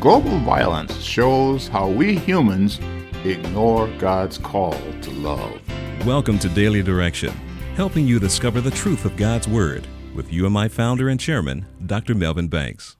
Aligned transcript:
Global 0.00 0.38
violence 0.40 1.00
shows 1.00 1.68
how 1.68 1.88
we 1.88 2.18
humans 2.18 2.80
ignore 3.24 3.86
God's 3.98 4.38
call 4.38 4.72
to 4.72 5.10
love. 5.12 5.60
Welcome 6.04 6.36
to 6.40 6.48
Daily 6.48 6.82
Direction, 6.82 7.30
helping 7.76 8.04
you 8.04 8.18
discover 8.18 8.60
the 8.60 8.72
truth 8.72 9.04
of 9.04 9.16
God's 9.16 9.46
Word 9.46 9.86
with 10.12 10.32
UMI 10.32 10.68
founder 10.68 11.08
and 11.08 11.20
chairman, 11.20 11.66
Dr. 11.86 12.16
Melvin 12.16 12.48
Banks. 12.48 12.96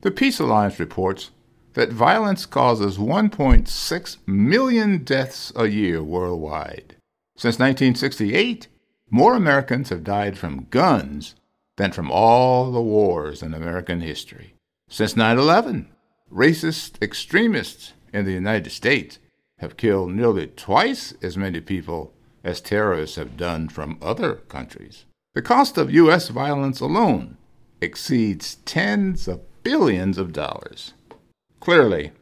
The 0.00 0.10
Peace 0.10 0.40
Alliance 0.40 0.80
reports 0.80 1.30
that 1.74 1.92
violence 1.92 2.44
causes 2.44 2.98
1.6 2.98 4.16
million 4.26 5.04
deaths 5.04 5.52
a 5.54 5.68
year 5.68 6.02
worldwide. 6.02 6.96
Since 7.36 7.60
1968, 7.60 8.66
more 9.10 9.36
Americans 9.36 9.90
have 9.90 10.02
died 10.02 10.36
from 10.36 10.66
guns 10.70 11.36
than 11.76 11.92
from 11.92 12.10
all 12.10 12.72
the 12.72 12.82
wars 12.82 13.44
in 13.44 13.54
American 13.54 14.00
history. 14.00 14.54
Since 14.88 15.16
9 15.16 15.38
11, 15.38 15.91
racist 16.32 17.00
extremists 17.02 17.92
in 18.12 18.24
the 18.24 18.32
United 18.32 18.70
States 18.70 19.18
have 19.58 19.76
killed 19.76 20.12
nearly 20.12 20.46
twice 20.46 21.12
as 21.22 21.36
many 21.36 21.60
people 21.60 22.12
as 22.42 22.60
terrorists 22.60 23.16
have 23.16 23.36
done 23.36 23.68
from 23.68 23.98
other 24.00 24.36
countries. 24.48 25.04
The 25.34 25.42
cost 25.42 25.78
of 25.78 25.92
U.S. 25.92 26.28
violence 26.28 26.80
alone 26.80 27.36
exceeds 27.80 28.56
tens 28.64 29.28
of 29.28 29.40
billions 29.62 30.18
of 30.18 30.32
dollars. 30.32 30.94
Clearly, 31.60 32.12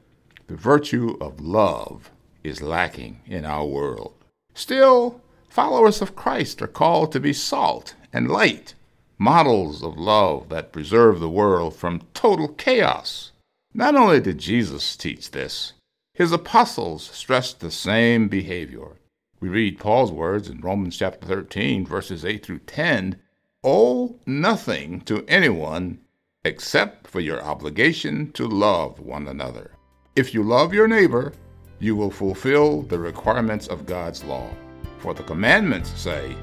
the 0.49 0.57
virtue 0.57 1.17
of 1.21 1.41
love 1.41 2.11
is 2.43 2.63
lacking 2.63 3.21
in 3.27 3.45
our 3.45 3.65
world. 3.65 4.15
Still, 4.55 5.21
followers 5.49 6.03
of 6.03 6.17
Christ 6.17 6.61
are 6.61 6.67
called 6.67 7.13
to 7.13 7.21
be 7.21 7.33
salt 7.33 7.95
and 8.13 8.29
light, 8.29 8.75
models 9.19 9.83
of 9.83 9.97
love 9.97 10.49
that 10.49 10.73
preserve 10.73 11.21
the 11.21 11.31
world 11.31 11.75
from 11.75 12.03
total 12.13 12.49
chaos. 12.49 13.33
Not 13.73 13.95
only 13.95 14.21
did 14.21 14.39
Jesus 14.39 14.97
teach 14.97 15.31
this, 15.31 15.75
his 16.13 16.33
apostles 16.33 17.09
stressed 17.13 17.61
the 17.61 17.71
same 17.71 18.27
behavior. 18.27 18.99
We 19.39 19.49
read 19.49 19.79
Paul's 19.79 20.11
words 20.11 20.49
in 20.49 20.61
Romans 20.61 20.97
chapter 20.97 21.25
13, 21.25 21.87
verses 21.87 22.25
8 22.25 22.45
through 22.45 22.59
10 22.61 23.21
Owe 23.63 24.19
nothing 24.27 25.03
to 25.03 25.25
anyone 25.29 26.01
except 26.45 27.07
for 27.07 27.21
your 27.21 27.43
obligation 27.43 28.33
to 28.33 28.49
love 28.49 28.99
one 28.99 29.29
another. 29.29 29.71
If 30.17 30.35
you 30.35 30.43
love 30.43 30.75
your 30.75 30.89
neighbor, 30.89 31.33
you 31.79 31.95
will 31.95 32.11
fulfill 32.11 32.83
the 32.83 32.99
requirements 32.99 33.69
of 33.69 33.87
God's 33.87 34.25
law. 34.25 34.51
For 34.99 35.15
the 35.15 35.23
commandments 35.23 35.91
say, 35.91 36.35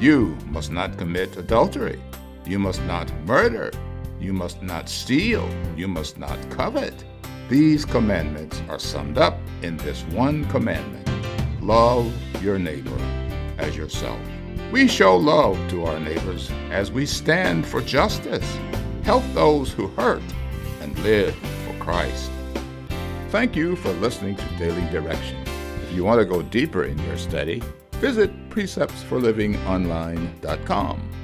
You 0.00 0.36
must 0.48 0.70
not 0.70 0.98
commit 0.98 1.38
adultery, 1.38 2.00
you 2.44 2.58
must 2.58 2.82
not 2.82 3.10
murder, 3.24 3.72
you 4.24 4.32
must 4.32 4.62
not 4.62 4.88
steal, 4.88 5.46
you 5.76 5.86
must 5.86 6.18
not 6.18 6.38
covet. 6.50 7.04
These 7.50 7.84
commandments 7.84 8.62
are 8.70 8.78
summed 8.78 9.18
up 9.18 9.38
in 9.62 9.76
this 9.78 10.02
one 10.04 10.44
commandment 10.46 11.02
love 11.60 12.10
your 12.42 12.58
neighbor 12.58 12.98
as 13.58 13.76
yourself. 13.76 14.18
We 14.70 14.88
show 14.88 15.16
love 15.16 15.58
to 15.70 15.86
our 15.86 15.98
neighbors 15.98 16.50
as 16.70 16.92
we 16.92 17.06
stand 17.06 17.66
for 17.66 17.80
justice, 17.80 18.46
help 19.02 19.24
those 19.32 19.72
who 19.72 19.88
hurt, 19.88 20.22
and 20.82 20.98
live 20.98 21.34
for 21.34 21.72
Christ. 21.78 22.30
Thank 23.30 23.56
you 23.56 23.76
for 23.76 23.92
listening 23.94 24.36
to 24.36 24.44
Daily 24.58 24.86
Direction. 24.90 25.42
If 25.82 25.94
you 25.94 26.04
want 26.04 26.20
to 26.20 26.26
go 26.26 26.42
deeper 26.42 26.84
in 26.84 26.98
your 27.04 27.16
study, 27.16 27.62
visit 27.92 28.30
preceptsforlivingonline.com. 28.50 31.23